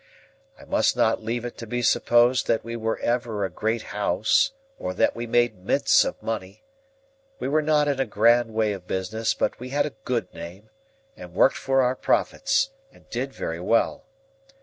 I 0.59 0.65
must 0.65 0.97
not 0.97 1.21
leave 1.21 1.45
it 1.45 1.59
to 1.59 1.67
be 1.67 1.83
supposed 1.83 2.47
that 2.47 2.63
we 2.63 2.75
were 2.75 2.97
ever 3.01 3.45
a 3.45 3.51
great 3.51 3.83
House, 3.93 4.51
or 4.79 4.95
that 4.95 5.15
we 5.15 5.27
made 5.27 5.63
mints 5.63 6.03
of 6.03 6.19
money. 6.23 6.63
We 7.39 7.47
were 7.47 7.61
not 7.61 7.87
in 7.87 7.99
a 7.99 8.07
grand 8.07 8.51
way 8.51 8.73
of 8.73 8.87
business, 8.87 9.35
but 9.35 9.59
we 9.59 9.69
had 9.69 9.85
a 9.85 9.91
good 10.03 10.33
name, 10.33 10.71
and 11.15 11.35
worked 11.35 11.57
for 11.57 11.83
our 11.83 11.95
profits, 11.95 12.71
and 12.91 13.07
did 13.11 13.31
very 13.31 13.59
well. 13.59 14.07